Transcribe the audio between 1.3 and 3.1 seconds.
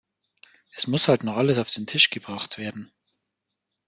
alles auf den Tisch gebracht werden.